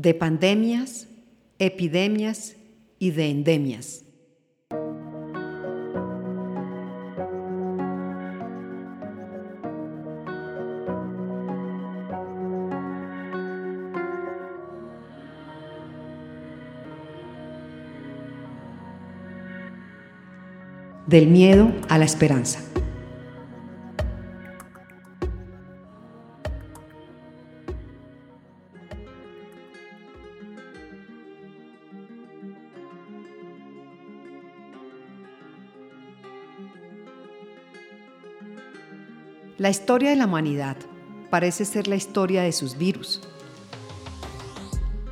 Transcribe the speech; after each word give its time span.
de 0.00 0.14
pandemias, 0.14 1.08
epidemias 1.58 2.56
y 2.98 3.10
de 3.10 3.28
endemias. 3.28 4.02
Del 21.06 21.26
miedo 21.26 21.72
a 21.90 21.98
la 21.98 22.06
esperanza. 22.06 22.69
La 39.60 39.68
historia 39.68 40.08
de 40.08 40.16
la 40.16 40.24
humanidad 40.24 40.78
parece 41.28 41.66
ser 41.66 41.86
la 41.86 41.94
historia 41.94 42.40
de 42.40 42.50
sus 42.50 42.78
virus. 42.78 43.20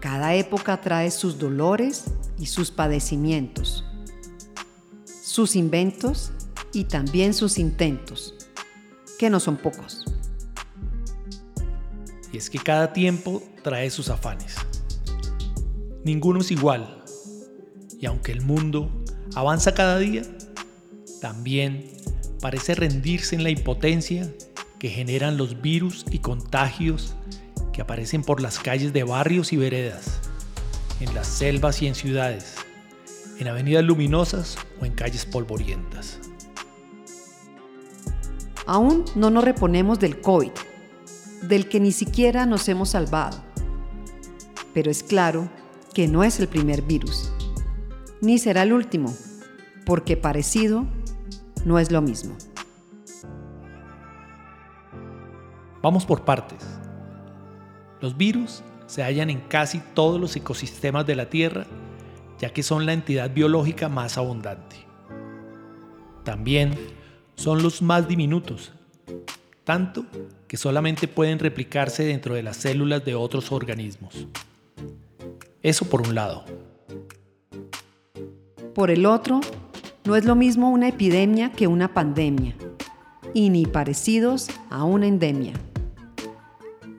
Cada 0.00 0.34
época 0.34 0.82
trae 0.82 1.10
sus 1.10 1.38
dolores 1.38 2.04
y 2.38 2.44
sus 2.44 2.70
padecimientos, 2.70 3.86
sus 5.06 5.56
inventos 5.56 6.30
y 6.74 6.84
también 6.84 7.32
sus 7.32 7.56
intentos, 7.56 8.34
que 9.18 9.30
no 9.30 9.40
son 9.40 9.56
pocos. 9.56 10.04
Y 12.30 12.36
es 12.36 12.50
que 12.50 12.58
cada 12.58 12.92
tiempo 12.92 13.42
trae 13.62 13.88
sus 13.88 14.10
afanes. 14.10 14.56
Ninguno 16.04 16.40
es 16.40 16.50
igual. 16.50 17.02
Y 17.98 18.04
aunque 18.04 18.32
el 18.32 18.42
mundo 18.42 18.90
avanza 19.34 19.72
cada 19.72 19.98
día, 19.98 20.22
también 21.22 21.94
parece 22.44 22.74
rendirse 22.74 23.34
en 23.34 23.42
la 23.42 23.48
impotencia 23.48 24.30
que 24.78 24.90
generan 24.90 25.38
los 25.38 25.62
virus 25.62 26.04
y 26.10 26.18
contagios 26.18 27.14
que 27.72 27.80
aparecen 27.80 28.22
por 28.22 28.42
las 28.42 28.58
calles 28.58 28.92
de 28.92 29.02
barrios 29.02 29.54
y 29.54 29.56
veredas, 29.56 30.20
en 31.00 31.14
las 31.14 31.26
selvas 31.26 31.80
y 31.80 31.86
en 31.86 31.94
ciudades, 31.94 32.56
en 33.38 33.48
avenidas 33.48 33.82
luminosas 33.82 34.58
o 34.78 34.84
en 34.84 34.92
calles 34.92 35.24
polvorientas. 35.24 36.18
Aún 38.66 39.06
no 39.14 39.30
nos 39.30 39.42
reponemos 39.42 39.98
del 39.98 40.20
COVID, 40.20 40.52
del 41.44 41.66
que 41.66 41.80
ni 41.80 41.92
siquiera 41.92 42.44
nos 42.44 42.68
hemos 42.68 42.90
salvado. 42.90 43.42
Pero 44.74 44.90
es 44.90 45.02
claro 45.02 45.48
que 45.94 46.08
no 46.08 46.24
es 46.24 46.38
el 46.40 46.48
primer 46.48 46.82
virus, 46.82 47.32
ni 48.20 48.36
será 48.38 48.64
el 48.64 48.74
último, 48.74 49.16
porque 49.86 50.18
parecido 50.18 50.84
no 51.64 51.78
es 51.78 51.90
lo 51.90 52.02
mismo. 52.02 52.36
Vamos 55.82 56.06
por 56.06 56.24
partes. 56.24 56.64
Los 58.00 58.16
virus 58.16 58.62
se 58.86 59.02
hallan 59.02 59.30
en 59.30 59.40
casi 59.40 59.80
todos 59.94 60.20
los 60.20 60.34
ecosistemas 60.36 61.06
de 61.06 61.16
la 61.16 61.28
Tierra, 61.28 61.66
ya 62.38 62.50
que 62.52 62.62
son 62.62 62.86
la 62.86 62.92
entidad 62.92 63.32
biológica 63.32 63.88
más 63.88 64.18
abundante. 64.18 64.76
También 66.22 66.74
son 67.34 67.62
los 67.62 67.82
más 67.82 68.08
diminutos, 68.08 68.72
tanto 69.64 70.06
que 70.48 70.56
solamente 70.56 71.08
pueden 71.08 71.38
replicarse 71.38 72.04
dentro 72.04 72.34
de 72.34 72.42
las 72.42 72.56
células 72.56 73.04
de 73.04 73.14
otros 73.14 73.52
organismos. 73.52 74.26
Eso 75.62 75.86
por 75.86 76.02
un 76.02 76.14
lado. 76.14 76.44
Por 78.74 78.90
el 78.90 79.06
otro, 79.06 79.40
no 80.04 80.16
es 80.16 80.24
lo 80.26 80.34
mismo 80.34 80.70
una 80.70 80.88
epidemia 80.88 81.50
que 81.50 81.66
una 81.66 81.94
pandemia, 81.94 82.54
y 83.32 83.48
ni 83.48 83.64
parecidos 83.64 84.50
a 84.68 84.84
una 84.84 85.06
endemia, 85.06 85.54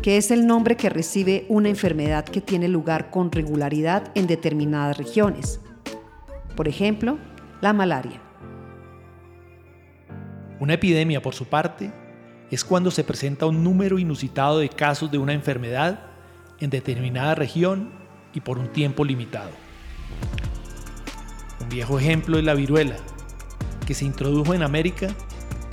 que 0.00 0.16
es 0.16 0.30
el 0.30 0.46
nombre 0.46 0.76
que 0.76 0.88
recibe 0.88 1.44
una 1.50 1.68
enfermedad 1.68 2.24
que 2.24 2.40
tiene 2.40 2.68
lugar 2.68 3.10
con 3.10 3.30
regularidad 3.30 4.10
en 4.14 4.26
determinadas 4.26 4.96
regiones. 4.96 5.60
Por 6.56 6.68
ejemplo, 6.68 7.18
la 7.60 7.74
malaria. 7.74 8.22
Una 10.58 10.72
epidemia, 10.72 11.20
por 11.20 11.34
su 11.34 11.44
parte, 11.44 11.92
es 12.50 12.64
cuando 12.64 12.90
se 12.90 13.04
presenta 13.04 13.44
un 13.44 13.62
número 13.62 13.98
inusitado 13.98 14.58
de 14.58 14.70
casos 14.70 15.10
de 15.10 15.18
una 15.18 15.34
enfermedad 15.34 16.00
en 16.60 16.70
determinada 16.70 17.34
región 17.34 17.90
y 18.32 18.40
por 18.40 18.58
un 18.58 18.68
tiempo 18.68 19.04
limitado. 19.04 19.65
Un 21.66 21.70
viejo 21.70 21.98
ejemplo 21.98 22.38
es 22.38 22.44
la 22.44 22.54
viruela, 22.54 22.94
que 23.88 23.92
se 23.92 24.04
introdujo 24.04 24.54
en 24.54 24.62
América 24.62 25.08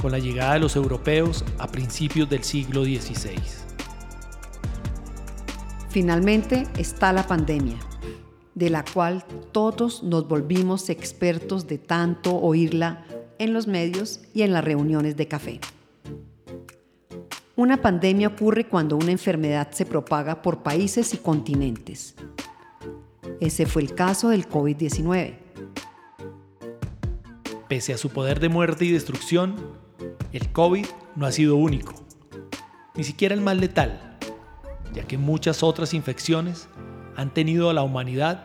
con 0.01 0.11
la 0.11 0.17
llegada 0.17 0.55
de 0.55 0.59
los 0.59 0.75
europeos 0.75 1.45
a 1.59 1.67
principios 1.67 2.27
del 2.27 2.43
siglo 2.43 2.83
XVI. 2.83 3.35
Finalmente 5.91 6.63
está 6.79 7.13
la 7.13 7.27
pandemia, 7.27 7.77
de 8.55 8.71
la 8.71 8.83
cual 8.83 9.23
todos 9.51 10.01
nos 10.01 10.27
volvimos 10.27 10.89
expertos 10.89 11.67
de 11.67 11.77
tanto 11.77 12.37
oírla 12.37 13.05
en 13.37 13.53
los 13.53 13.67
medios 13.67 14.21
y 14.33 14.41
en 14.41 14.51
las 14.51 14.65
reuniones 14.65 15.15
de 15.15 15.27
café. 15.27 15.59
Una 17.55 17.83
pandemia 17.83 18.29
ocurre 18.29 18.67
cuando 18.67 18.97
una 18.97 19.11
enfermedad 19.11 19.69
se 19.69 19.85
propaga 19.85 20.41
por 20.41 20.63
países 20.63 21.13
y 21.13 21.17
continentes. 21.17 22.15
Ese 23.39 23.67
fue 23.67 23.83
el 23.83 23.93
caso 23.93 24.29
del 24.29 24.49
COVID-19 24.49 25.42
Pese 27.73 27.91
a 27.91 27.97
su 27.97 28.11
poder 28.11 28.39
de 28.39 28.49
muerte 28.49 28.85
y 28.85 28.91
destrucción, 28.91 29.55
el 30.31 30.51
COVID 30.51 30.85
no 31.15 31.25
ha 31.25 31.31
sido 31.31 31.55
único, 31.55 31.95
ni 32.95 33.03
siquiera 33.03 33.33
el 33.33 33.41
más 33.41 33.57
letal, 33.57 34.15
ya 34.93 35.07
que 35.07 35.17
muchas 35.17 35.63
otras 35.63 35.95
infecciones 35.95 36.69
han 37.15 37.33
tenido 37.33 37.71
a 37.71 37.73
la 37.73 37.81
humanidad 37.81 38.43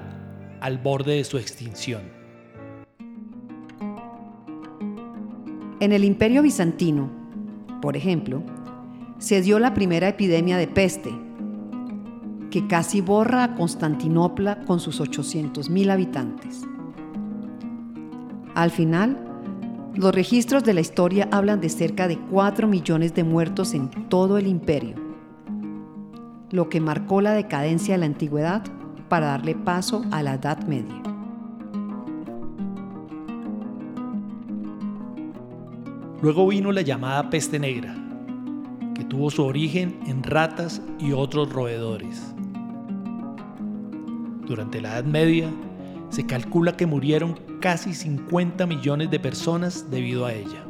al 0.62 0.78
borde 0.78 1.16
de 1.16 1.24
su 1.24 1.36
extinción. 1.36 2.04
En 5.80 5.92
el 5.92 6.04
Imperio 6.04 6.40
Bizantino, 6.40 7.10
por 7.82 7.98
ejemplo, 7.98 8.42
se 9.18 9.42
dio 9.42 9.58
la 9.58 9.74
primera 9.74 10.08
epidemia 10.08 10.56
de 10.56 10.68
peste, 10.68 11.10
que 12.50 12.66
casi 12.66 13.02
borra 13.02 13.44
a 13.44 13.54
Constantinopla 13.56 14.64
con 14.64 14.80
sus 14.80 15.02
800.000 15.02 15.90
habitantes. 15.90 16.66
Al 18.58 18.72
final, 18.72 19.16
los 19.94 20.12
registros 20.12 20.64
de 20.64 20.74
la 20.74 20.80
historia 20.80 21.28
hablan 21.30 21.60
de 21.60 21.68
cerca 21.68 22.08
de 22.08 22.18
4 22.18 22.66
millones 22.66 23.14
de 23.14 23.22
muertos 23.22 23.72
en 23.72 23.88
todo 24.08 24.36
el 24.36 24.48
imperio, 24.48 24.96
lo 26.50 26.68
que 26.68 26.80
marcó 26.80 27.20
la 27.20 27.34
decadencia 27.34 27.94
de 27.94 27.98
la 27.98 28.06
antigüedad 28.06 28.64
para 29.08 29.26
darle 29.26 29.54
paso 29.54 30.04
a 30.10 30.24
la 30.24 30.34
Edad 30.34 30.66
Media. 30.66 31.00
Luego 36.20 36.48
vino 36.48 36.72
la 36.72 36.82
llamada 36.82 37.30
peste 37.30 37.60
negra, 37.60 37.94
que 38.96 39.04
tuvo 39.04 39.30
su 39.30 39.44
origen 39.44 40.00
en 40.08 40.24
ratas 40.24 40.82
y 40.98 41.12
otros 41.12 41.52
roedores. 41.52 42.34
Durante 44.48 44.80
la 44.80 44.94
Edad 44.94 45.04
Media, 45.04 45.48
se 46.10 46.26
calcula 46.26 46.76
que 46.76 46.86
murieron 46.86 47.38
casi 47.60 47.94
50 47.94 48.66
millones 48.66 49.10
de 49.10 49.20
personas 49.20 49.90
debido 49.90 50.26
a 50.26 50.32
ella. 50.32 50.64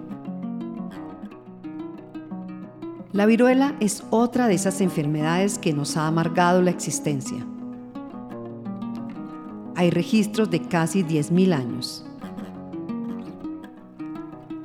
La 3.12 3.26
viruela 3.26 3.75
es 3.81 4.04
otra 4.10 4.49
de 4.49 4.54
esas 4.54 4.81
enfermedades 4.81 5.59
que 5.59 5.72
nos 5.72 5.97
ha 5.97 6.06
amargado 6.06 6.60
la 6.62 6.71
existencia. 6.71 7.38
Hay 9.75 9.90
registros 9.90 10.50
de 10.50 10.61
casi 10.61 11.02
10.000 11.02 11.55
años. 11.55 12.05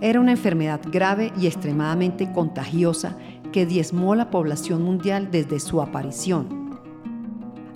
Era 0.02 0.20
una 0.20 0.32
enfermedad 0.32 0.82
grave 0.92 1.32
y 1.40 1.48
extremadamente 1.48 2.32
contagiosa 2.34 3.18
que 3.54 3.66
diezmó 3.66 4.16
la 4.16 4.30
población 4.30 4.84
mundial 4.84 5.30
desde 5.32 5.62
su 5.62 5.82
aparición. 5.82 6.80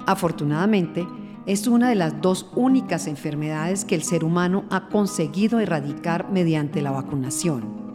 Afortunadamente, 0.06 1.08
es 1.48 1.66
una 1.66 1.88
de 1.88 1.96
las 1.96 2.22
dos 2.22 2.46
únicas 2.56 3.08
enfermedades 3.08 3.86
que 3.86 3.96
el 3.96 4.04
ser 4.04 4.26
humano 4.26 4.66
ha 4.70 4.90
conseguido 4.90 5.62
erradicar 5.62 6.30
mediante 6.30 6.82
la 6.82 6.92
vacunación. 6.92 7.88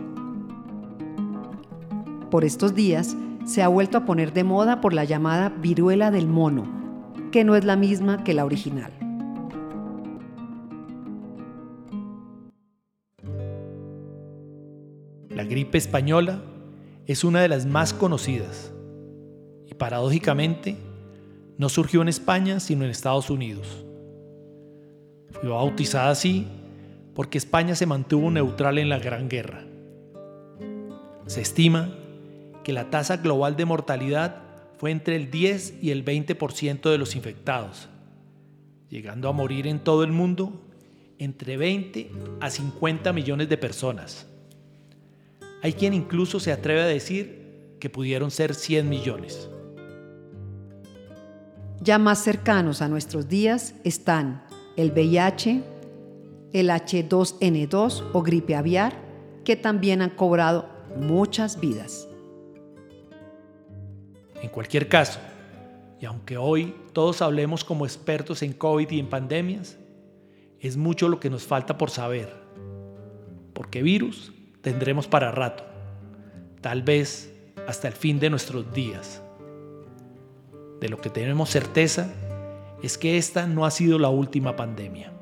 Por 2.30 2.46
estos 2.46 2.74
días 2.74 3.14
se 3.44 3.62
ha 3.62 3.68
vuelto 3.68 3.98
a 3.98 4.06
poner 4.06 4.32
de 4.32 4.42
moda 4.42 4.80
por 4.80 4.94
la 4.94 5.04
llamada 5.04 5.50
viruela 5.50 6.10
del 6.10 6.28
mono, 6.28 6.64
que 7.30 7.44
no 7.44 7.54
es 7.54 7.66
la 7.66 7.76
misma 7.76 8.24
que 8.24 8.32
la 8.32 8.46
original. 8.46 8.90
La 15.28 15.44
gripe 15.44 15.76
española 15.76 16.42
es 17.06 17.22
una 17.22 17.42
de 17.42 17.48
las 17.48 17.66
más 17.66 17.92
conocidas 17.92 18.72
y 19.66 19.74
paradójicamente 19.74 20.78
no 21.58 21.68
surgió 21.68 22.02
en 22.02 22.08
España, 22.08 22.60
sino 22.60 22.84
en 22.84 22.90
Estados 22.90 23.30
Unidos. 23.30 23.84
Fue 25.30 25.48
bautizada 25.48 26.10
así 26.10 26.46
porque 27.14 27.38
España 27.38 27.74
se 27.74 27.86
mantuvo 27.86 28.30
neutral 28.30 28.78
en 28.78 28.88
la 28.88 28.98
Gran 28.98 29.28
Guerra. 29.28 29.64
Se 31.26 31.40
estima 31.40 31.94
que 32.64 32.72
la 32.72 32.90
tasa 32.90 33.18
global 33.18 33.56
de 33.56 33.64
mortalidad 33.64 34.42
fue 34.78 34.90
entre 34.90 35.16
el 35.16 35.30
10 35.30 35.82
y 35.82 35.90
el 35.90 36.04
20% 36.04 36.90
de 36.90 36.98
los 36.98 37.14
infectados, 37.14 37.88
llegando 38.88 39.28
a 39.28 39.32
morir 39.32 39.66
en 39.66 39.80
todo 39.80 40.04
el 40.04 40.12
mundo 40.12 40.52
entre 41.18 41.56
20 41.56 42.10
a 42.40 42.50
50 42.50 43.12
millones 43.12 43.48
de 43.48 43.56
personas. 43.58 44.26
Hay 45.62 45.74
quien 45.74 45.94
incluso 45.94 46.40
se 46.40 46.50
atreve 46.50 46.80
a 46.82 46.86
decir 46.86 47.76
que 47.78 47.90
pudieron 47.90 48.30
ser 48.30 48.54
100 48.54 48.88
millones. 48.88 49.48
Ya 51.82 51.98
más 51.98 52.22
cercanos 52.22 52.80
a 52.80 52.86
nuestros 52.86 53.28
días 53.28 53.74
están 53.82 54.44
el 54.76 54.92
VIH, 54.92 55.64
el 56.52 56.70
H2N2 56.70 58.04
o 58.12 58.22
gripe 58.22 58.54
aviar, 58.54 58.94
que 59.44 59.56
también 59.56 60.00
han 60.00 60.10
cobrado 60.10 60.68
muchas 60.96 61.58
vidas. 61.58 62.06
En 64.40 64.48
cualquier 64.50 64.88
caso, 64.88 65.18
y 66.00 66.06
aunque 66.06 66.36
hoy 66.36 66.72
todos 66.92 67.20
hablemos 67.20 67.64
como 67.64 67.84
expertos 67.84 68.42
en 68.42 68.52
COVID 68.52 68.88
y 68.88 69.00
en 69.00 69.08
pandemias, 69.08 69.76
es 70.60 70.76
mucho 70.76 71.08
lo 71.08 71.18
que 71.18 71.30
nos 71.30 71.42
falta 71.42 71.78
por 71.78 71.90
saber, 71.90 72.32
porque 73.54 73.82
virus 73.82 74.32
tendremos 74.60 75.08
para 75.08 75.32
rato, 75.32 75.64
tal 76.60 76.82
vez 76.82 77.34
hasta 77.66 77.88
el 77.88 77.94
fin 77.94 78.20
de 78.20 78.30
nuestros 78.30 78.72
días. 78.72 79.20
De 80.82 80.88
lo 80.88 81.00
que 81.00 81.10
tenemos 81.10 81.48
certeza 81.48 82.10
es 82.82 82.98
que 82.98 83.16
esta 83.16 83.46
no 83.46 83.64
ha 83.64 83.70
sido 83.70 84.00
la 84.00 84.08
última 84.08 84.56
pandemia. 84.56 85.12